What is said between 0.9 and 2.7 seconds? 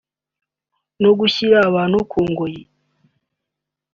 no gushyira abantu ku ngoyi